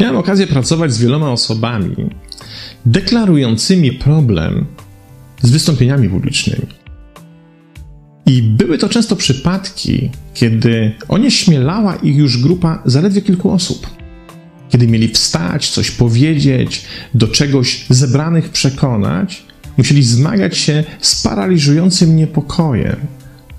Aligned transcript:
Miałem 0.00 0.16
okazję 0.16 0.46
pracować 0.46 0.92
z 0.92 0.98
wieloma 0.98 1.30
osobami 1.30 1.96
deklarującymi 2.86 3.92
problem 3.92 4.66
z 5.42 5.50
wystąpieniami 5.50 6.08
publicznymi. 6.08 6.66
I 8.26 8.42
były 8.42 8.78
to 8.78 8.88
często 8.88 9.16
przypadki, 9.16 10.10
kiedy 10.34 10.92
onieśmielała 11.08 11.96
ich 11.96 12.16
już 12.16 12.42
grupa 12.42 12.82
zaledwie 12.84 13.22
kilku 13.22 13.50
osób. 13.50 13.86
Kiedy 14.68 14.86
mieli 14.86 15.08
wstać, 15.08 15.70
coś 15.70 15.90
powiedzieć, 15.90 16.84
do 17.14 17.28
czegoś 17.28 17.86
zebranych 17.88 18.48
przekonać, 18.48 19.47
musieli 19.78 20.02
zmagać 20.02 20.58
się 20.58 20.84
z 21.00 21.22
paraliżującym 21.22 22.16
niepokojem, 22.16 22.96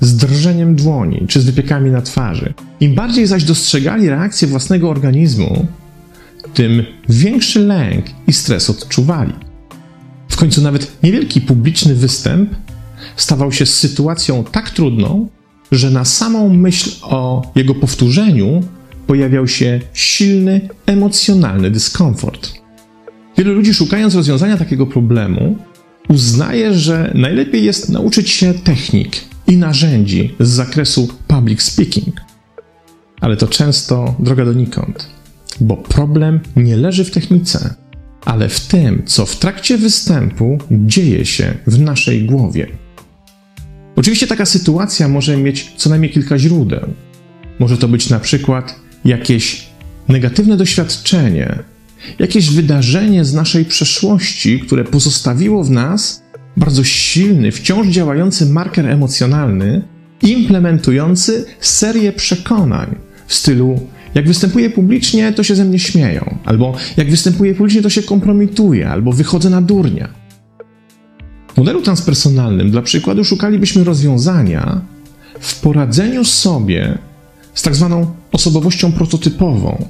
z 0.02 0.16
drżeniem 0.16 0.76
dłoni 0.76 1.26
czy 1.28 1.42
z 1.42 1.46
wypiekami 1.46 1.92
na 1.92 2.02
twarzy. 2.02 2.54
Im 2.80 2.96
bardziej 2.96 3.28
zaś 3.28 3.44
dostrzegali 3.44 4.10
reakcję 4.10 4.48
własnego 4.48 4.90
organizmu, 4.90 5.66
tym 6.54 6.84
większy 7.10 7.60
lęk 7.60 8.06
i 8.28 8.34
stres 8.34 8.70
odczuwali. 8.70 9.34
W 10.30 10.36
końcu 10.36 10.62
nawet 10.62 11.04
niewielki 11.04 11.42
publiczny 11.42 11.96
występ 11.96 12.56
stawał 13.16 13.52
się 13.52 13.66
sytuacją 13.66 14.44
tak 14.44 14.70
trudną, 14.70 15.28
że 15.72 15.92
na 15.92 16.06
samą 16.06 16.50
myśl 16.50 16.90
o 17.02 17.52
jego 17.56 17.76
powtórzeniu 17.76 18.64
pojawiał 19.08 19.48
się 19.48 19.80
silny 19.94 20.70
emocjonalny 20.86 21.72
dyskomfort. 21.72 22.54
Wielu 23.38 23.54
ludzi, 23.54 23.74
szukając 23.74 24.16
rozwiązania 24.16 24.58
takiego 24.58 24.86
problemu, 24.86 25.58
uznaje, 26.10 26.74
że 26.74 27.12
najlepiej 27.16 27.64
jest 27.64 27.90
nauczyć 27.90 28.30
się 28.30 28.54
technik 28.54 29.18
i 29.48 29.58
narzędzi 29.58 30.36
z 30.40 30.50
zakresu 30.50 31.08
public 31.28 31.62
speaking. 31.62 32.22
Ale 33.22 33.38
to 33.38 33.48
często 33.48 34.16
droga 34.20 34.46
donikąd, 34.46 35.08
bo 35.62 35.78
problem 35.78 36.40
nie 36.56 36.78
leży 36.78 37.06
w 37.06 37.12
technice, 37.12 37.76
ale 38.26 38.50
w 38.50 38.60
tym, 38.60 39.04
co 39.06 39.26
w 39.26 39.36
trakcie 39.36 39.78
występu 39.78 40.58
dzieje 40.72 41.26
się 41.26 41.54
w 41.68 41.80
naszej 41.80 42.26
głowie. 42.26 42.68
Oczywiście 43.96 44.28
taka 44.28 44.46
sytuacja 44.46 45.08
może 45.08 45.38
mieć 45.38 45.74
co 45.78 45.90
najmniej 45.90 46.12
kilka 46.12 46.40
źródeł. 46.40 46.94
Może 47.60 47.78
to 47.78 47.88
być 47.88 48.10
na 48.10 48.20
przykład 48.20 48.76
jakieś 49.06 49.70
negatywne 50.08 50.58
doświadczenie, 50.58 51.60
jakieś 52.20 52.50
wydarzenie 52.50 53.26
z 53.26 53.34
naszej 53.34 53.66
przeszłości, 53.66 54.60
które 54.60 54.84
pozostawiło 54.84 55.64
w 55.64 55.72
nas 55.72 56.24
bardzo 56.58 56.84
silny, 56.84 57.52
wciąż 57.52 57.88
działający 57.88 58.46
marker 58.46 58.88
emocjonalny, 58.88 59.82
implementujący 60.22 61.46
serię 61.60 62.12
przekonań 62.12 62.96
w 63.28 63.34
stylu 63.34 63.80
jak 64.16 64.28
występuję 64.28 64.70
publicznie, 64.70 65.34
to 65.34 65.44
się 65.44 65.56
ze 65.56 65.66
mnie 65.66 65.80
śmieją, 65.80 66.38
albo 66.46 66.76
jak 66.98 67.10
występuję 67.10 67.56
publicznie, 67.56 67.82
to 67.82 67.90
się 67.90 68.04
kompromituje, 68.04 68.90
albo 68.90 69.12
wychodzę 69.12 69.50
na 69.50 69.62
durnia. 69.62 70.10
W 71.54 71.58
modelu 71.58 71.82
transpersonalnym, 71.82 72.72
dla 72.72 72.82
przykładu, 72.82 73.24
szukalibyśmy 73.24 73.84
rozwiązania 73.84 74.82
w 75.40 75.60
poradzeniu 75.60 76.26
sobie 76.26 76.98
z 77.54 77.62
tak 77.62 77.76
zwaną 77.76 78.14
osobowością 78.32 78.92
prototypową. 78.92 79.86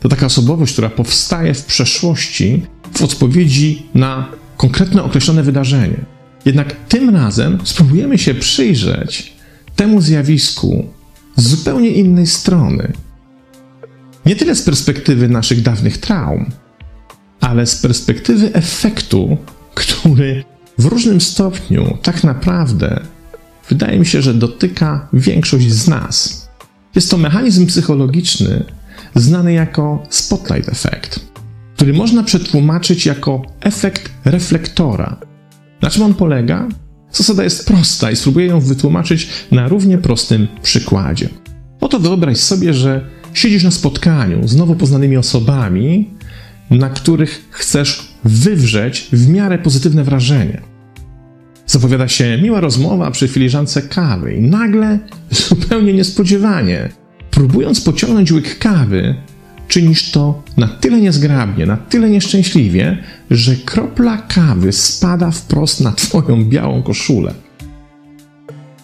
To 0.00 0.08
taka 0.08 0.26
osobowość, 0.26 0.72
która 0.72 0.90
powstaje 0.90 1.54
w 1.54 1.64
przeszłości 1.64 2.62
w 2.94 3.02
odpowiedzi 3.02 3.86
na 3.94 4.28
konkretne 4.56 5.02
określone 5.02 5.42
wydarzenie. 5.42 6.00
Jednak 6.44 6.76
tym 6.88 7.10
razem 7.10 7.58
spróbujemy 7.64 8.18
się 8.18 8.34
przyjrzeć 8.34 9.32
temu 9.76 10.00
zjawisku 10.00 10.86
z 11.36 11.48
zupełnie 11.48 11.90
innej 11.90 12.26
strony. 12.26 12.92
Nie 14.26 14.36
tyle 14.36 14.54
z 14.54 14.62
perspektywy 14.62 15.28
naszych 15.28 15.62
dawnych 15.62 15.98
traum, 15.98 16.50
ale 17.40 17.66
z 17.66 17.76
perspektywy 17.76 18.52
efektu, 18.52 19.36
który 19.74 20.44
w 20.78 20.84
różnym 20.84 21.20
stopniu 21.20 21.98
tak 22.02 22.24
naprawdę 22.24 23.00
wydaje 23.68 23.98
mi 23.98 24.06
się, 24.06 24.22
że 24.22 24.34
dotyka 24.34 25.08
większość 25.12 25.72
z 25.72 25.88
nas. 25.88 26.46
Jest 26.94 27.10
to 27.10 27.16
mechanizm 27.16 27.66
psychologiczny 27.66 28.64
znany 29.16 29.52
jako 29.52 30.02
spotlight 30.10 30.68
effect, 30.68 31.20
który 31.76 31.92
można 31.92 32.22
przetłumaczyć 32.22 33.06
jako 33.06 33.42
efekt 33.60 34.10
reflektora. 34.24 35.16
Na 35.82 35.90
czym 35.90 36.02
on 36.02 36.14
polega? 36.14 36.68
Zasada 37.12 37.44
jest 37.44 37.66
prosta 37.66 38.10
i 38.10 38.16
spróbuję 38.16 38.46
ją 38.46 38.60
wytłumaczyć 38.60 39.28
na 39.50 39.68
równie 39.68 39.98
prostym 39.98 40.48
przykładzie. 40.62 41.28
Oto 41.80 42.00
wyobraź 42.00 42.36
sobie, 42.36 42.74
że 42.74 43.10
siedzisz 43.34 43.64
na 43.64 43.70
spotkaniu 43.70 44.48
z 44.48 44.56
nowo 44.56 44.74
poznanymi 44.74 45.16
osobami, 45.16 46.10
na 46.70 46.90
których 46.90 47.48
chcesz 47.50 48.08
wywrzeć 48.24 49.08
w 49.12 49.28
miarę 49.28 49.58
pozytywne 49.58 50.04
wrażenie. 50.04 50.60
Zapowiada 51.66 52.08
się 52.08 52.38
miła 52.42 52.60
rozmowa 52.60 53.10
przy 53.10 53.28
filiżance 53.28 53.82
kawy 53.82 54.34
i 54.34 54.40
nagle, 54.40 54.98
zupełnie 55.30 55.92
niespodziewanie, 55.92 56.88
próbując 57.36 57.80
pociągnąć 57.80 58.32
łyk 58.32 58.58
kawy, 58.58 59.14
czynisz 59.68 60.10
to 60.10 60.42
na 60.56 60.68
tyle 60.68 61.00
niezgrabnie, 61.00 61.66
na 61.66 61.76
tyle 61.76 62.10
nieszczęśliwie, 62.10 62.98
że 63.30 63.56
kropla 63.56 64.16
kawy 64.18 64.72
spada 64.72 65.30
wprost 65.30 65.80
na 65.80 65.92
twoją 65.92 66.44
białą 66.44 66.82
koszulę. 66.82 67.34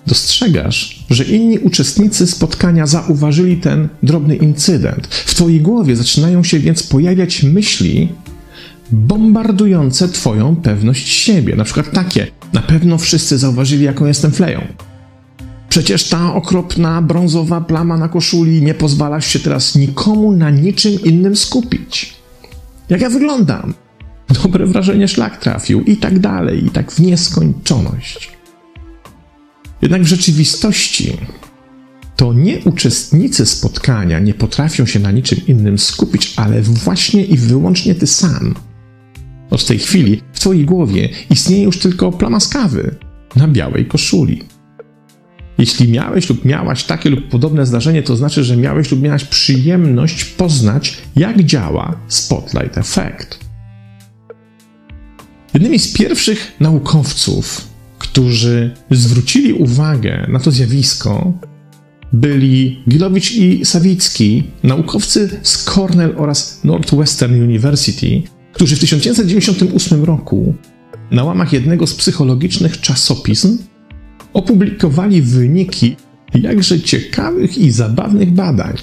Dostrzegasz, 0.07 1.05
że 1.11 1.25
inni 1.25 1.59
uczestnicy 1.59 2.27
spotkania 2.27 2.87
zauważyli 2.87 3.57
ten 3.57 3.89
drobny 4.03 4.37
incydent. 4.37 5.07
W 5.07 5.35
twojej 5.35 5.61
głowie 5.61 5.97
zaczynają 5.97 6.45
się 6.45 6.59
więc 6.59 6.83
pojawiać 6.83 7.43
myśli 7.43 8.09
bombardujące 8.91 10.09
twoją 10.09 10.57
pewność 10.57 11.09
siebie. 11.09 11.57
Na 11.57 11.65
przykład 11.65 11.91
takie: 11.93 12.27
Na 12.53 12.61
pewno 12.63 12.99
wszyscy 12.99 13.39
zauważyli, 13.39 13.85
jaką 13.85 14.07
jestem 14.07 14.33
fleją. 14.33 14.61
Przecież 15.73 16.09
ta 16.09 16.35
okropna 16.35 17.03
brązowa 17.03 17.61
plama 17.61 17.97
na 17.97 18.09
koszuli 18.09 18.63
nie 18.63 18.75
pozwala 18.75 19.21
się 19.21 19.39
teraz 19.39 19.75
nikomu 19.75 20.33
na 20.33 20.51
niczym 20.51 20.93
innym 21.05 21.37
skupić. 21.37 22.15
Jak 22.89 23.01
ja 23.01 23.11
wyglądam? 23.11 23.75
Dobre 24.43 24.67
wrażenie 24.67 25.09
szlak 25.09 25.37
trafił 25.37 25.83
i 25.83 25.97
tak 25.97 26.19
dalej, 26.19 26.67
i 26.67 26.71
tak 26.71 26.93
w 26.93 27.01
nieskończoność. 27.01 28.33
Jednak 29.83 30.03
w 30.03 30.07
rzeczywistości 30.07 31.17
to 32.17 32.33
nie 32.33 32.59
uczestnicy 32.65 33.47
spotkania 33.47 34.19
nie 34.19 34.35
potrafią 34.35 34.87
się 34.87 35.01
na 35.01 35.11
niczym 35.11 35.41
innym 35.47 35.79
skupić, 35.79 36.33
ale 36.37 36.63
właśnie 36.63 37.25
i 37.25 37.37
wyłącznie 37.37 37.95
ty 37.95 38.07
sam. 38.07 38.55
Od 39.51 39.67
tej 39.67 39.79
chwili 39.79 40.23
w 40.33 40.41
twojej 40.41 40.65
głowie 40.65 41.09
istnieje 41.31 41.63
już 41.63 41.79
tylko 41.79 42.13
plama 42.13 42.41
z 42.41 42.49
kawy 42.49 42.97
na 43.37 43.49
białej 43.49 43.87
koszuli. 43.87 44.52
Jeśli 45.59 45.89
miałeś 45.89 46.29
lub 46.29 46.45
miałaś 46.45 46.85
takie 46.85 47.11
lub 47.11 47.29
podobne 47.29 47.67
zdarzenie, 47.67 48.03
to 48.03 48.17
znaczy, 48.17 48.45
że 48.45 48.57
miałeś 48.57 48.91
lub 48.91 49.03
miałaś 49.03 49.25
przyjemność 49.25 50.25
poznać, 50.25 50.99
jak 51.17 51.45
działa 51.45 51.97
Spotlight 52.09 52.79
Effect. 52.79 53.39
Jednymi 55.55 55.79
z 55.79 55.93
pierwszych 55.93 56.53
naukowców, 56.61 57.69
którzy 57.99 58.75
zwrócili 58.91 59.53
uwagę 59.53 60.27
na 60.29 60.39
to 60.39 60.51
zjawisko, 60.51 61.33
byli 62.13 62.83
Gilowicz 62.89 63.33
i 63.33 63.65
Sawicki, 63.65 64.43
naukowcy 64.63 65.41
z 65.43 65.65
Cornell 65.65 66.15
oraz 66.17 66.61
Northwestern 66.65 67.43
University, 67.43 68.23
którzy 68.53 68.77
w 68.77 68.81
1998 68.81 70.05
roku 70.05 70.55
na 71.11 71.25
łamach 71.25 71.53
jednego 71.53 71.87
z 71.87 71.95
psychologicznych 71.95 72.81
czasopism 72.81 73.59
opublikowali 74.33 75.23
wyniki 75.23 75.97
jakże 76.35 76.81
ciekawych 76.81 77.59
i 77.59 77.71
zabawnych 77.71 78.31
badań. 78.31 78.75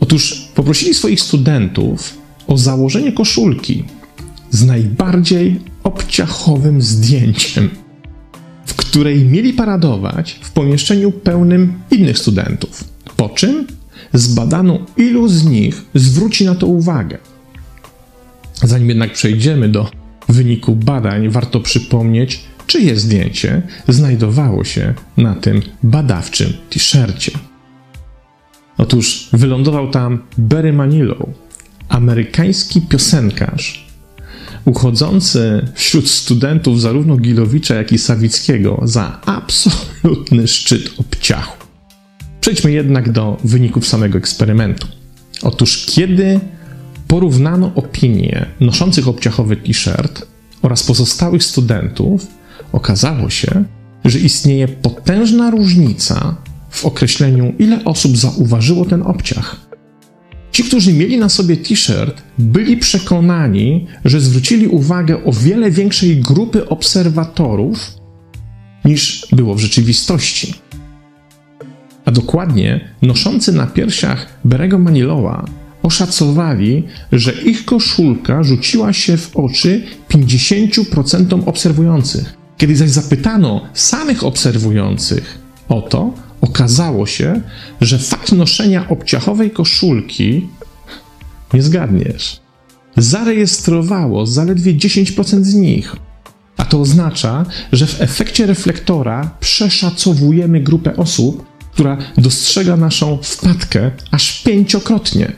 Otóż 0.00 0.48
poprosili 0.54 0.94
swoich 0.94 1.20
studentów 1.20 2.18
o 2.46 2.58
założenie 2.58 3.12
koszulki 3.12 3.84
z 4.50 4.64
najbardziej 4.64 5.60
obciachowym 5.84 6.82
zdjęciem, 6.82 7.70
w 8.66 8.74
której 8.74 9.24
mieli 9.24 9.52
paradować 9.52 10.40
w 10.42 10.50
pomieszczeniu 10.50 11.12
pełnym 11.12 11.72
innych 11.90 12.18
studentów. 12.18 12.84
Po 13.16 13.28
czym 13.28 13.66
zbadano, 14.12 14.78
ilu 14.96 15.28
z 15.28 15.44
nich 15.44 15.82
zwróci 15.94 16.44
na 16.44 16.54
to 16.54 16.66
uwagę. 16.66 17.18
Zanim 18.54 18.88
jednak 18.88 19.12
przejdziemy 19.12 19.68
do 19.68 19.90
wyniku 20.28 20.76
badań, 20.76 21.28
warto 21.28 21.60
przypomnieć, 21.60 22.44
czyje 22.70 22.96
zdjęcie 22.96 23.62
znajdowało 23.88 24.64
się 24.64 24.94
na 25.16 25.34
tym 25.34 25.62
badawczym 25.82 26.52
t-shircie. 26.70 27.32
Otóż 28.78 29.28
wylądował 29.32 29.90
tam 29.90 30.22
Barry 30.38 30.72
Manilow, 30.72 31.28
amerykański 31.88 32.80
piosenkarz, 32.80 33.86
uchodzący 34.64 35.66
wśród 35.74 36.08
studentów 36.08 36.80
zarówno 36.80 37.16
Gilowicza, 37.16 37.74
jak 37.74 37.92
i 37.92 37.98
Sawickiego 37.98 38.80
za 38.84 39.20
absolutny 39.26 40.48
szczyt 40.48 40.90
obciachu. 40.98 41.66
Przejdźmy 42.40 42.72
jednak 42.72 43.12
do 43.12 43.36
wyników 43.44 43.88
samego 43.88 44.18
eksperymentu. 44.18 44.86
Otóż, 45.42 45.86
kiedy 45.86 46.40
porównano 47.08 47.72
opinie 47.74 48.46
noszących 48.60 49.08
obciachowy 49.08 49.56
t-shirt 49.56 50.26
oraz 50.62 50.82
pozostałych 50.82 51.44
studentów, 51.44 52.39
okazało 52.72 53.30
się, 53.30 53.64
że 54.04 54.18
istnieje 54.18 54.68
potężna 54.68 55.50
różnica 55.50 56.36
w 56.70 56.84
określeniu, 56.84 57.52
ile 57.58 57.84
osób 57.84 58.16
zauważyło 58.16 58.84
ten 58.84 59.02
obciach. 59.02 59.70
Ci, 60.52 60.64
którzy 60.64 60.92
mieli 60.92 61.18
na 61.18 61.28
sobie 61.28 61.56
t-shirt, 61.56 62.22
byli 62.38 62.76
przekonani, 62.76 63.86
że 64.04 64.20
zwrócili 64.20 64.66
uwagę 64.68 65.24
o 65.24 65.32
wiele 65.32 65.70
większej 65.70 66.16
grupy 66.16 66.68
obserwatorów 66.68 67.94
niż 68.84 69.26
było 69.32 69.54
w 69.54 69.60
rzeczywistości. 69.60 70.54
A 72.04 72.10
dokładnie 72.10 72.94
noszący 73.02 73.52
na 73.52 73.66
piersiach 73.66 74.26
Berego 74.44 74.78
Manilowa 74.78 75.44
oszacowali, 75.82 76.84
że 77.12 77.32
ich 77.32 77.64
koszulka 77.64 78.42
rzuciła 78.42 78.92
się 78.92 79.16
w 79.16 79.36
oczy 79.36 79.82
50% 80.08 81.42
obserwujących. 81.46 82.39
Kiedy 82.60 82.76
zaś 82.76 82.90
zapytano 82.90 83.60
samych 83.74 84.24
obserwujących 84.24 85.38
o 85.68 85.82
to, 85.82 86.14
okazało 86.40 87.06
się, 87.06 87.40
że 87.80 87.98
fakt 87.98 88.32
noszenia 88.32 88.88
obciachowej 88.88 89.50
koszulki, 89.50 90.48
nie 91.54 91.62
zgadniesz, 91.62 92.40
zarejestrowało 92.96 94.26
zaledwie 94.26 94.74
10% 94.74 95.42
z 95.42 95.54
nich. 95.54 95.96
A 96.56 96.64
to 96.64 96.80
oznacza, 96.80 97.46
że 97.72 97.86
w 97.86 98.00
efekcie 98.00 98.46
reflektora 98.46 99.30
przeszacowujemy 99.40 100.60
grupę 100.60 100.96
osób, 100.96 101.46
która 101.72 101.98
dostrzega 102.18 102.76
naszą 102.76 103.18
wpadkę 103.22 103.90
aż 104.10 104.42
pięciokrotnie. 104.42 105.32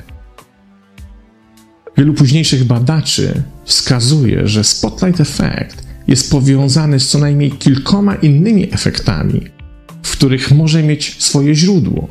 Wielu 1.97 2.15
późniejszych 2.15 2.65
badaczy 2.65 3.43
wskazuje, 3.65 4.49
że 4.49 4.65
spotlight 4.65 5.21
effect 5.21 5.92
jest 6.09 6.31
powiązany 6.31 7.01
z 7.01 7.09
co 7.09 7.19
najmniej 7.19 7.51
kilkoma 7.51 8.15
innymi 8.15 8.75
efektami, 8.75 9.41
w 10.03 10.13
których 10.13 10.51
może 10.51 10.83
mieć 10.83 11.23
swoje 11.23 11.55
źródło. 11.55 12.09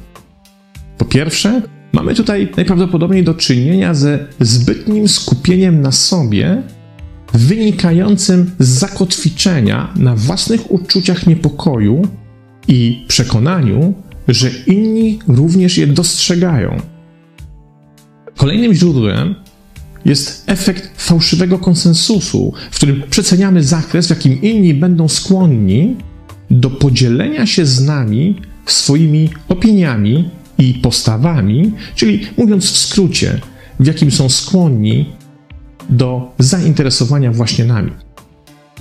Po 0.98 1.06
pierwsze, 1.06 1.62
mamy 1.94 2.16
tutaj 2.16 2.52
najprawdopodobniej 2.58 3.24
do 3.24 3.34
czynienia 3.34 3.94
ze 3.94 4.28
zbytnim 4.40 5.08
skupieniem 5.08 5.82
na 5.82 5.92
sobie, 5.92 6.64
wynikającym 7.34 8.52
z 8.60 8.68
zakotwiczenia 8.68 9.94
na 9.96 10.16
własnych 10.16 10.72
uczuciach 10.72 11.28
niepokoju 11.28 12.02
i 12.68 13.06
przekonaniu, 13.08 13.94
że 14.28 14.50
inni 14.68 15.20
również 15.28 15.78
je 15.78 15.88
dostrzegają. 15.88 16.78
Kolejnym 18.38 18.74
źródłem 18.74 19.36
jest 20.06 20.44
efekt 20.48 21.02
fałszywego 21.02 21.60
konsensusu, 21.60 22.54
w 22.72 22.76
którym 22.76 23.04
przeceniamy 23.10 23.64
zakres, 23.64 24.08
w 24.08 24.10
jakim 24.10 24.42
inni 24.42 24.74
będą 24.74 25.08
skłonni 25.08 25.96
do 26.52 26.70
podzielenia 26.70 27.46
się 27.46 27.66
z 27.66 27.82
nami 27.82 28.42
swoimi 28.66 29.30
opiniami 29.50 30.30
i 30.58 30.74
postawami, 30.74 31.72
czyli 31.96 32.28
mówiąc 32.38 32.72
w 32.72 32.78
skrócie, 32.78 33.40
w 33.80 33.86
jakim 33.86 34.12
są 34.12 34.30
skłonni 34.30 35.10
do 35.90 36.34
zainteresowania 36.40 37.32
właśnie 37.32 37.66
nami. 37.66 37.92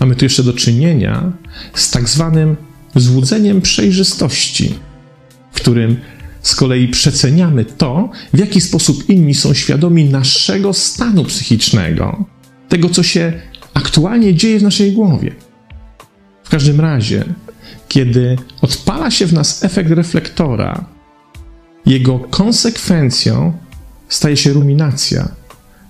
Mamy 0.01 0.17
tu 0.17 0.25
jeszcze 0.25 0.43
do 0.43 0.53
czynienia 0.53 1.33
z 1.75 1.91
tak 1.91 2.09
zwanym 2.09 2.57
złudzeniem 2.97 3.61
przejrzystości, 3.61 4.75
w 5.53 5.57
którym 5.57 5.97
z 6.43 6.55
kolei 6.55 6.89
przeceniamy 6.89 7.65
to, 7.65 8.11
w 8.35 8.39
jaki 8.39 8.61
sposób 8.61 9.11
inni 9.11 9.35
są 9.35 9.55
świadomi 9.55 10.05
naszego 10.05 10.73
stanu 10.73 11.25
psychicznego, 11.25 12.25
tego, 12.69 12.89
co 12.89 13.03
się 13.03 13.33
aktualnie 13.75 14.35
dzieje 14.35 14.59
w 14.59 14.63
naszej 14.63 14.93
głowie. 14.93 15.35
W 16.45 16.49
każdym 16.49 16.81
razie, 16.81 17.25
kiedy 17.89 18.37
odpala 18.61 19.11
się 19.11 19.27
w 19.27 19.33
nas 19.33 19.65
efekt 19.65 19.91
reflektora, 19.91 20.85
jego 21.87 22.19
konsekwencją 22.19 23.53
staje 24.09 24.37
się 24.37 24.53
ruminacja, 24.53 25.29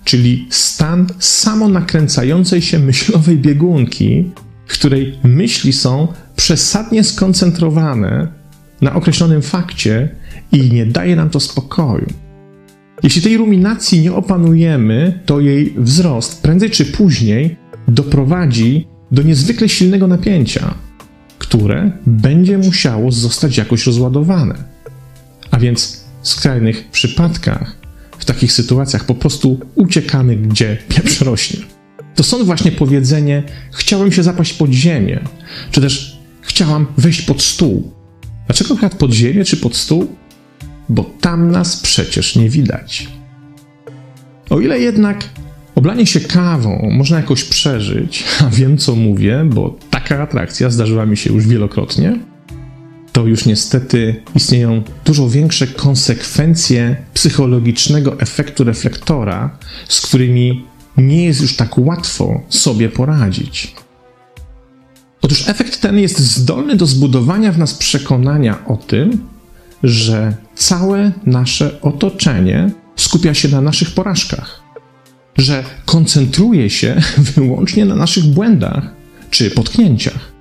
czyli 0.03 0.47
stan 0.49 1.07
samonakręcającej 1.19 2.61
się 2.61 2.79
myślowej 2.79 3.37
biegunki, 3.37 4.31
w 4.67 4.73
której 4.73 5.19
myśli 5.23 5.73
są 5.73 6.07
przesadnie 6.35 7.03
skoncentrowane 7.03 8.40
na 8.81 8.93
określonym 8.93 9.41
fakcie 9.41 10.09
i 10.51 10.71
nie 10.71 10.85
daje 10.85 11.15
nam 11.15 11.29
to 11.29 11.39
spokoju. 11.39 12.07
Jeśli 13.03 13.21
tej 13.21 13.37
ruminacji 13.37 14.01
nie 14.01 14.13
opanujemy, 14.13 15.19
to 15.25 15.39
jej 15.39 15.73
wzrost 15.77 16.41
prędzej 16.41 16.69
czy 16.69 16.85
później 16.85 17.57
doprowadzi 17.87 18.87
do 19.11 19.21
niezwykle 19.21 19.69
silnego 19.69 20.07
napięcia, 20.07 20.73
które 21.39 21.91
będzie 22.05 22.57
musiało 22.57 23.11
zostać 23.11 23.57
jakoś 23.57 23.85
rozładowane. 23.85 24.55
A 25.51 25.59
więc 25.59 26.05
w 26.21 26.27
skrajnych 26.27 26.89
przypadkach, 26.91 27.75
w 28.19 28.25
takich 28.25 28.51
sytuacjach 28.51 29.05
po 29.05 29.15
prostu 29.15 29.59
uciekamy, 29.75 30.35
gdzie 30.35 30.77
pieprz 30.89 31.21
rośnie. 31.21 31.59
To 32.15 32.23
są 32.23 32.43
właśnie 32.43 32.71
powiedzenie: 32.71 33.43
chciałem 33.73 34.11
się 34.11 34.23
zapaść 34.23 34.53
pod 34.53 34.71
ziemię, 34.71 35.19
czy 35.71 35.81
też 35.81 36.19
chciałam 36.41 36.87
wejść 36.97 37.21
pod 37.21 37.41
stół. 37.41 37.91
Dlaczego 38.51 38.73
akurat 38.73 38.95
pod 38.95 39.11
ziemię 39.11 39.43
czy 39.45 39.57
pod 39.57 39.75
stół? 39.75 40.15
Bo 40.89 41.03
tam 41.21 41.51
nas 41.51 41.77
przecież 41.77 42.35
nie 42.35 42.49
widać. 42.49 43.07
O 44.49 44.59
ile 44.59 44.79
jednak 44.79 45.29
oblanie 45.75 46.05
się 46.05 46.19
kawą 46.19 46.89
można 46.91 47.17
jakoś 47.17 47.43
przeżyć, 47.43 48.23
a 48.45 48.49
wiem 48.49 48.77
co 48.77 48.95
mówię, 48.95 49.45
bo 49.45 49.79
taka 49.89 50.21
atrakcja 50.21 50.69
zdarzyła 50.69 51.05
mi 51.05 51.17
się 51.17 51.33
już 51.33 51.47
wielokrotnie, 51.47 52.19
to 53.11 53.27
już 53.27 53.45
niestety 53.45 54.23
istnieją 54.35 54.83
dużo 55.05 55.29
większe 55.29 55.67
konsekwencje 55.67 56.95
psychologicznego 57.13 58.19
efektu 58.19 58.63
reflektora, 58.63 59.57
z 59.87 60.01
którymi 60.01 60.65
nie 60.97 61.25
jest 61.25 61.41
już 61.41 61.55
tak 61.55 61.77
łatwo 61.77 62.41
sobie 62.49 62.89
poradzić. 62.89 63.75
Otóż 65.21 65.49
efekt 65.49 65.81
ten 65.81 65.99
jest 65.99 66.19
zdolny 66.19 66.75
do 66.75 66.85
zbudowania 66.85 67.51
w 67.51 67.57
nas 67.57 67.73
przekonania 67.73 68.65
o 68.65 68.77
tym, 68.77 69.27
że 69.83 70.35
całe 70.55 71.11
nasze 71.25 71.81
otoczenie 71.81 72.71
skupia 72.95 73.33
się 73.33 73.47
na 73.47 73.61
naszych 73.61 73.91
porażkach, 73.91 74.61
że 75.37 75.63
koncentruje 75.85 76.69
się 76.69 77.01
wyłącznie 77.35 77.85
na 77.85 77.95
naszych 77.95 78.25
błędach 78.25 78.95
czy 79.29 79.51
potknięciach. 79.51 80.31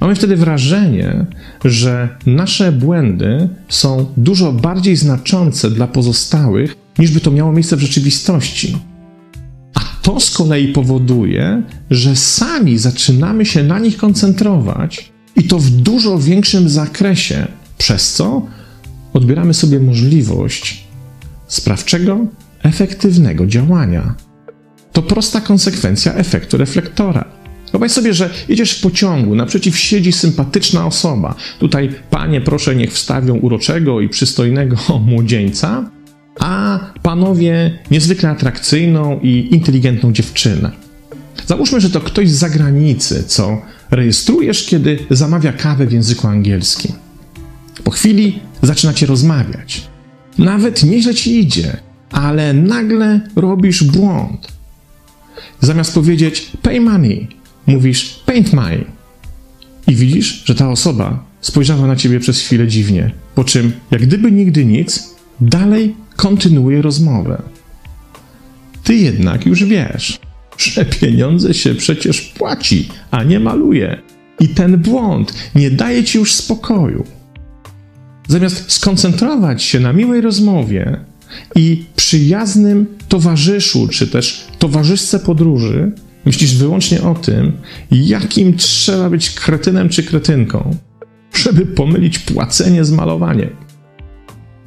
Mamy 0.00 0.14
wtedy 0.14 0.36
wrażenie, 0.36 1.26
że 1.64 2.08
nasze 2.26 2.72
błędy 2.72 3.48
są 3.68 4.06
dużo 4.16 4.52
bardziej 4.52 4.96
znaczące 4.96 5.70
dla 5.70 5.86
pozostałych, 5.86 6.76
niż 6.98 7.10
by 7.10 7.20
to 7.20 7.30
miało 7.30 7.52
miejsce 7.52 7.76
w 7.76 7.80
rzeczywistości. 7.80 8.76
To 10.04 10.20
z 10.20 10.30
kolei 10.30 10.68
powoduje, 10.68 11.62
że 11.90 12.16
sami 12.16 12.78
zaczynamy 12.78 13.46
się 13.46 13.62
na 13.62 13.78
nich 13.78 13.96
koncentrować 13.96 15.12
i 15.36 15.44
to 15.44 15.58
w 15.58 15.70
dużo 15.70 16.18
większym 16.18 16.68
zakresie, 16.68 17.46
przez 17.78 18.12
co 18.12 18.46
odbieramy 19.12 19.54
sobie 19.54 19.80
możliwość 19.80 20.84
sprawczego, 21.46 22.26
efektywnego 22.62 23.46
działania. 23.46 24.14
To 24.92 25.02
prosta 25.02 25.40
konsekwencja 25.40 26.14
efektu 26.14 26.56
reflektora. 26.56 27.24
Wyobraź 27.72 27.92
sobie, 27.92 28.14
że 28.14 28.30
jedziesz 28.48 28.78
w 28.78 28.80
pociągu, 28.80 29.34
naprzeciw 29.34 29.78
siedzi 29.78 30.12
sympatyczna 30.12 30.86
osoba. 30.86 31.34
Tutaj, 31.58 31.90
panie, 32.10 32.40
proszę, 32.40 32.76
niech 32.76 32.92
wstawią 32.92 33.36
uroczego 33.36 34.00
i 34.00 34.08
przystojnego 34.08 34.76
młodzieńca, 35.06 35.90
a 36.40 36.80
panowie 37.02 37.78
niezwykle 37.90 38.30
atrakcyjną 38.30 39.20
i 39.22 39.48
inteligentną 39.52 40.12
dziewczynę. 40.12 40.70
Załóżmy, 41.46 41.80
że 41.80 41.90
to 41.90 42.00
ktoś 42.00 42.30
z 42.30 42.38
zagranicy, 42.38 43.24
co 43.26 43.62
rejestrujesz, 43.90 44.66
kiedy 44.66 44.98
zamawia 45.10 45.52
kawę 45.52 45.86
w 45.86 45.92
języku 45.92 46.26
angielskim. 46.26 46.92
Po 47.84 47.90
chwili 47.90 48.40
zaczynacie 48.62 49.06
rozmawiać. 49.06 49.82
Nawet 50.38 50.82
nieźle 50.84 51.14
ci 51.14 51.40
idzie, 51.40 51.76
ale 52.10 52.52
nagle 52.52 53.20
robisz 53.36 53.84
błąd. 53.84 54.48
Zamiast 55.60 55.94
powiedzieć 55.94 56.52
pay 56.62 56.80
money, 56.80 57.28
mówisz 57.66 58.22
paint 58.26 58.52
my. 58.52 58.84
I 59.86 59.94
widzisz, 59.94 60.42
że 60.44 60.54
ta 60.54 60.70
osoba 60.70 61.24
spojrzała 61.40 61.86
na 61.86 61.96
ciebie 61.96 62.20
przez 62.20 62.40
chwilę 62.40 62.68
dziwnie, 62.68 63.10
po 63.34 63.44
czym, 63.44 63.72
jak 63.90 64.02
gdyby 64.02 64.32
nigdy 64.32 64.64
nic, 64.64 65.14
dalej 65.40 65.94
kontynuuje 66.16 66.82
rozmowę. 66.82 67.42
Ty 68.84 68.94
jednak 68.94 69.46
już 69.46 69.64
wiesz, 69.64 70.20
że 70.58 70.84
pieniądze 70.84 71.54
się 71.54 71.74
przecież 71.74 72.20
płaci, 72.20 72.88
a 73.10 73.22
nie 73.22 73.40
maluje. 73.40 74.02
I 74.40 74.48
ten 74.48 74.76
błąd 74.76 75.34
nie 75.54 75.70
daje 75.70 76.04
ci 76.04 76.18
już 76.18 76.34
spokoju. 76.34 77.04
Zamiast 78.28 78.72
skoncentrować 78.72 79.62
się 79.62 79.80
na 79.80 79.92
miłej 79.92 80.20
rozmowie 80.20 81.00
i 81.54 81.84
przyjaznym 81.96 82.86
towarzyszu, 83.08 83.88
czy 83.88 84.06
też 84.06 84.46
towarzyszce 84.58 85.18
podróży, 85.18 85.92
myślisz 86.24 86.56
wyłącznie 86.56 87.02
o 87.02 87.14
tym, 87.14 87.52
jakim 87.90 88.56
trzeba 88.56 89.10
być 89.10 89.30
kretynem 89.30 89.88
czy 89.88 90.02
kretynką, 90.02 90.76
żeby 91.34 91.66
pomylić 91.66 92.18
płacenie 92.18 92.84
z 92.84 92.90
malowaniem. 92.92 93.50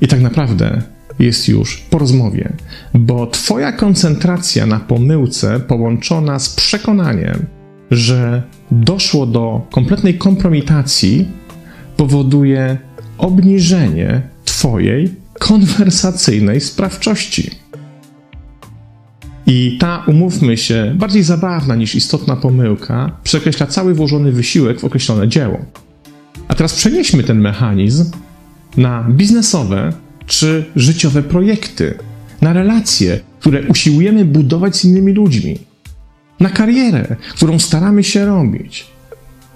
I 0.01 0.07
tak 0.07 0.21
naprawdę 0.21 0.81
jest 1.19 1.47
już 1.47 1.77
po 1.77 1.99
rozmowie, 1.99 2.53
bo 2.93 3.27
Twoja 3.27 3.71
koncentracja 3.71 4.65
na 4.65 4.79
pomyłce 4.79 5.59
połączona 5.59 6.39
z 6.39 6.49
przekonaniem, 6.49 7.45
że 7.91 8.43
doszło 8.71 9.25
do 9.25 9.67
kompletnej 9.71 10.17
kompromitacji, 10.17 11.27
powoduje 11.97 12.77
obniżenie 13.17 14.21
Twojej 14.45 15.13
konwersacyjnej 15.39 16.61
sprawczości. 16.61 17.51
I 19.45 19.77
ta, 19.79 20.03
umówmy 20.07 20.57
się, 20.57 20.95
bardziej 20.95 21.23
zabawna 21.23 21.75
niż 21.75 21.95
istotna 21.95 22.35
pomyłka 22.35 23.11
przekreśla 23.23 23.67
cały 23.67 23.93
włożony 23.93 24.31
wysiłek 24.31 24.79
w 24.79 24.85
określone 24.85 25.27
dzieło. 25.27 25.59
A 26.47 26.55
teraz 26.55 26.73
przenieśmy 26.73 27.23
ten 27.23 27.41
mechanizm 27.41 28.11
na 28.77 29.03
biznesowe 29.09 29.93
czy 30.27 30.65
życiowe 30.75 31.23
projekty, 31.23 31.97
na 32.41 32.53
relacje, 32.53 33.19
które 33.39 33.67
usiłujemy 33.67 34.25
budować 34.25 34.75
z 34.75 34.85
innymi 34.85 35.13
ludźmi, 35.13 35.59
na 36.39 36.49
karierę, 36.49 37.15
którą 37.35 37.59
staramy 37.59 38.03
się 38.03 38.25
robić, 38.25 38.87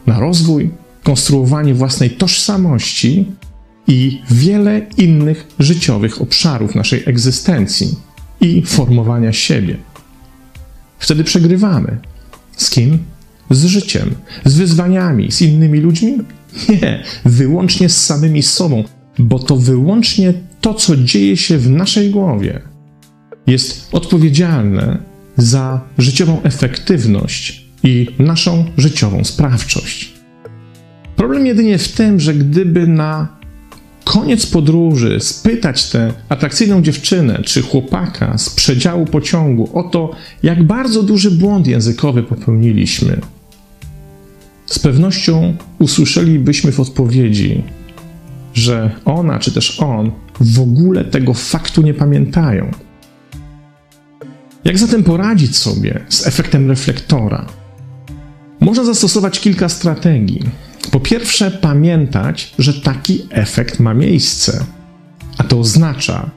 na 0.07 0.19
rozwój, 0.19 0.69
konstruowanie 1.03 1.73
własnej 1.73 2.09
tożsamości 2.09 3.25
i 3.87 4.21
wiele 4.31 4.81
innych 4.97 5.47
życiowych 5.59 6.21
obszarów 6.21 6.75
naszej 6.75 7.03
egzystencji 7.05 7.95
i 8.41 8.61
formowania 8.65 9.33
siebie. 9.33 9.77
Wtedy 10.99 11.23
przegrywamy. 11.23 11.97
Z 12.57 12.69
kim? 12.69 12.97
Z 13.49 13.65
życiem, 13.65 14.15
z 14.45 14.55
wyzwaniami, 14.55 15.31
z 15.31 15.41
innymi 15.41 15.79
ludźmi? 15.79 16.17
Nie, 16.69 17.03
wyłącznie 17.25 17.89
z 17.89 18.05
samymi 18.05 18.43
sobą, 18.43 18.83
bo 19.19 19.39
to 19.39 19.57
wyłącznie 19.57 20.33
to, 20.61 20.73
co 20.73 20.97
dzieje 20.97 21.37
się 21.37 21.57
w 21.57 21.69
naszej 21.69 22.09
głowie, 22.09 22.61
jest 23.47 23.87
odpowiedzialne 23.91 24.97
za 25.37 25.81
życiową 25.97 26.41
efektywność 26.43 27.65
i 27.83 28.07
naszą 28.19 28.65
życiową 28.77 29.23
sprawczość. 29.23 30.13
Problem 31.15 31.45
jedynie 31.45 31.77
w 31.77 31.91
tym, 31.91 32.19
że 32.19 32.33
gdyby 32.33 32.87
na 32.87 33.27
koniec 34.03 34.45
podróży 34.45 35.19
spytać 35.19 35.89
tę 35.89 36.13
atrakcyjną 36.29 36.81
dziewczynę 36.81 37.41
czy 37.45 37.61
chłopaka 37.61 38.37
z 38.37 38.49
przedziału 38.49 39.05
pociągu 39.05 39.69
o 39.73 39.83
to, 39.83 40.11
jak 40.43 40.63
bardzo 40.63 41.03
duży 41.03 41.31
błąd 41.31 41.67
językowy 41.67 42.23
popełniliśmy, 42.23 43.21
z 44.65 44.79
pewnością 44.79 45.55
usłyszelibyśmy 45.79 46.71
w 46.71 46.79
odpowiedzi, 46.79 47.63
że 48.53 48.91
ona 49.05 49.39
czy 49.39 49.51
też 49.51 49.79
on 49.79 50.11
w 50.41 50.59
ogóle 50.59 51.05
tego 51.05 51.33
faktu 51.33 51.81
nie 51.81 51.93
pamiętają. 51.93 52.71
Jak 54.63 54.77
zatem 54.77 55.03
poradzić 55.03 55.57
sobie 55.57 56.05
z 56.09 56.27
efektem 56.27 56.69
reflektora? 56.69 57.45
Można 58.59 58.83
zastosować 58.83 59.39
kilka 59.39 59.69
strategii. 59.69 60.41
Po 60.91 60.99
pierwsze, 60.99 61.51
pamiętać, 61.51 62.53
że 62.59 62.73
taki 62.73 63.27
efekt 63.29 63.79
ma 63.79 63.93
miejsce. 63.93 64.65
A 65.37 65.43
to 65.43 65.59
oznacza, 65.59 66.29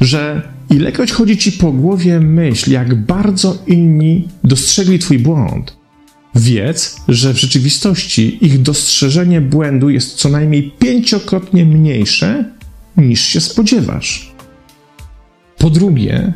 że 0.00 0.42
ilekroć 0.70 1.12
chodzi 1.12 1.36
ci 1.36 1.52
po 1.52 1.72
głowie 1.72 2.20
myśl, 2.20 2.70
jak 2.70 2.94
bardzo 2.94 3.58
inni 3.66 4.28
dostrzegli 4.44 4.98
twój 4.98 5.18
błąd, 5.18 5.76
wiedz, 6.34 6.96
że 7.08 7.34
w 7.34 7.40
rzeczywistości 7.40 8.46
ich 8.46 8.62
dostrzeżenie 8.62 9.40
błędu 9.40 9.90
jest 9.90 10.14
co 10.14 10.28
najmniej 10.28 10.72
pięciokrotnie 10.78 11.64
mniejsze 11.64 12.55
niż 12.96 13.20
się 13.20 13.40
spodziewasz. 13.40 14.32
Po 15.58 15.70
drugie, 15.70 16.32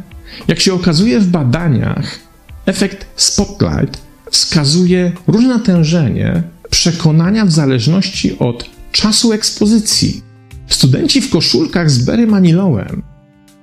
jak 0.48 0.60
się 0.60 0.74
okazuje 0.74 1.20
w 1.20 1.26
badaniach, 1.26 2.18
efekt 2.66 3.06
spotlight 3.16 4.02
wskazuje 4.30 5.12
różne 5.26 5.48
natężenie 5.48 6.42
przekonania 6.70 7.44
w 7.44 7.50
zależności 7.50 8.38
od 8.38 8.70
czasu 8.92 9.32
ekspozycji. 9.32 10.22
Studenci 10.66 11.20
w 11.20 11.30
koszulkach 11.30 11.90
z 11.90 12.04
Berry 12.04 12.26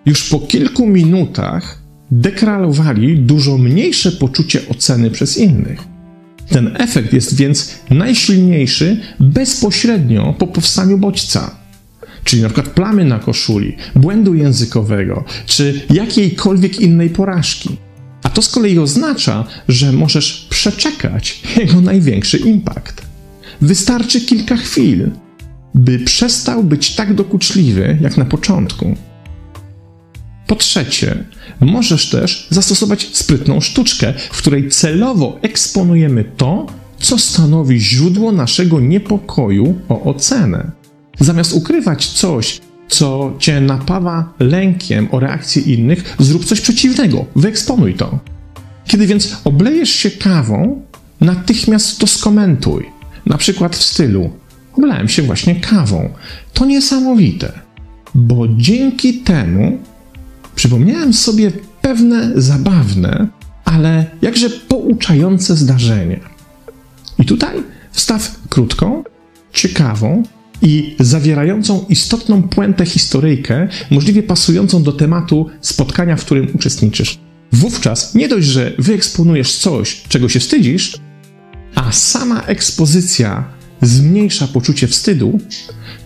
już 0.06 0.30
po 0.30 0.40
kilku 0.40 0.88
minutach 0.88 1.82
deklarowali 2.12 3.20
dużo 3.20 3.58
mniejsze 3.58 4.12
poczucie 4.12 4.62
oceny 4.70 5.12
przez 5.12 5.38
innych. 5.38 5.80
Ten 6.50 6.76
efekt 6.80 7.14
jest 7.14 7.36
więc 7.36 7.76
najsilniejszy 7.90 9.02
bezpośrednio 9.20 10.36
po 10.40 10.48
powstaniu 10.48 10.98
bodźca, 10.98 11.56
czyli 12.28 12.42
na 12.42 12.50
przykład 12.50 12.70
plamy 12.76 13.06
na 13.06 13.20
koszuli, 13.20 13.76
błędu 13.96 14.36
językowego, 14.36 15.24
czy 15.46 15.82
jakiejkolwiek 15.90 16.80
innej 16.80 17.10
porażki. 17.10 17.78
A 18.24 18.30
to 18.30 18.42
z 18.42 18.50
kolei 18.50 18.80
oznacza, 18.80 19.46
że 19.68 19.92
możesz 19.92 20.48
przeczekać 20.50 21.42
jego 21.58 21.82
największy 21.82 22.38
impact. 22.38 23.02
Wystarczy 23.62 24.22
kilka 24.22 24.58
chwil, 24.58 25.12
by 25.76 26.00
przestał 26.00 26.64
być 26.64 26.96
tak 26.96 27.14
dokuczliwy 27.14 27.98
jak 28.02 28.18
na 28.18 28.26
początku. 28.26 28.96
Po 30.48 30.56
trzecie, 30.56 31.24
możesz 31.60 32.10
też 32.10 32.48
zastosować 32.50 33.10
sprytną 33.12 33.62
sztuczkę, 33.62 34.14
w 34.32 34.38
której 34.38 34.70
celowo 34.70 35.40
eksponujemy 35.42 36.24
to, 36.38 36.66
co 37.00 37.18
stanowi 37.18 37.80
źródło 37.80 38.32
naszego 38.32 38.80
niepokoju 38.80 39.80
o 39.90 40.04
ocenę. 40.04 40.72
Zamiast 41.20 41.54
ukrywać 41.54 42.08
coś, 42.08 42.62
co 42.88 43.34
cię 43.40 43.62
napawa 43.62 44.34
lękiem 44.40 45.08
o 45.12 45.20
reakcję 45.20 45.62
innych, 45.62 46.16
zrób 46.20 46.46
coś 46.46 46.62
przeciwnego, 46.62 47.26
wyeksponuj 47.36 47.94
to. 47.94 48.20
Kiedy 48.86 49.08
więc 49.08 49.38
oblejesz 49.44 49.90
się 49.90 50.12
kawą, 50.12 50.82
natychmiast 51.22 52.00
to 52.00 52.08
skomentuj. 52.08 52.86
Na 53.26 53.38
przykład 53.38 53.76
w 53.76 53.84
stylu: 53.84 54.30
Oblałem 54.78 55.10
się 55.10 55.22
właśnie 55.22 55.56
kawą. 55.56 56.10
To 56.54 56.66
niesamowite, 56.66 57.52
bo 58.16 58.48
dzięki 58.48 59.14
temu 59.14 59.78
przypomniałem 60.56 61.14
sobie 61.14 61.52
pewne 61.82 62.32
zabawne, 62.36 63.28
ale 63.66 64.06
jakże 64.22 64.50
pouczające 64.50 65.56
zdarzenie. 65.56 66.20
I 67.20 67.26
tutaj 67.26 67.64
wstaw 67.92 68.40
krótką, 68.50 69.04
ciekawą 69.54 70.24
i 70.62 70.96
zawierającą 71.00 71.86
istotną 71.90 72.44
puentę 72.44 72.86
historyjkę, 72.86 73.68
możliwie 73.92 74.24
pasującą 74.24 74.84
do 74.84 74.92
tematu 74.92 75.46
spotkania, 75.62 76.16
w 76.16 76.26
którym 76.26 76.48
uczestniczysz. 76.56 77.18
Wówczas 77.52 78.16
nie 78.16 78.28
dość, 78.28 78.48
że 78.48 78.72
wyeksponujesz 78.80 79.54
coś, 79.54 80.04
czego 80.10 80.30
się 80.30 80.40
wstydzisz, 80.40 80.98
a 81.76 81.92
sama 81.92 82.42
ekspozycja 82.42 83.44
zmniejsza 83.82 84.48
poczucie 84.48 84.88
wstydu, 84.88 85.40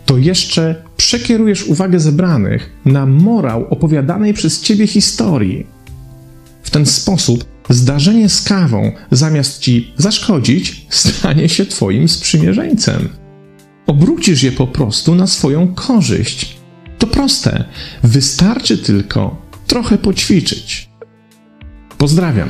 to 0.06 0.18
jeszcze 0.18 0.84
przekierujesz 0.98 1.64
uwagę 1.64 2.00
zebranych 2.00 2.70
na 2.86 3.06
morał 3.06 3.68
opowiadanej 3.70 4.34
przez 4.34 4.62
ciebie 4.62 4.88
historii. 4.88 5.68
W 6.64 6.70
ten 6.70 6.86
sposób 6.86 7.46
zdarzenie 7.70 8.30
z 8.30 8.42
kawą, 8.42 8.92
zamiast 9.12 9.60
ci 9.60 9.94
zaszkodzić, 9.98 10.86
stanie 10.90 11.50
się 11.50 11.66
twoim 11.66 12.08
sprzymierzeńcem. 12.08 13.21
Obrócisz 13.92 14.44
je 14.44 14.52
po 14.52 14.68
prostu 14.68 15.16
na 15.16 15.28
swoją 15.28 15.76
korzyść. 15.76 16.58
To 16.98 17.08
proste, 17.08 17.66
wystarczy 18.04 18.78
tylko 18.78 19.42
trochę 19.68 19.98
poćwiczyć. 19.98 20.90
Pozdrawiam. 21.98 22.48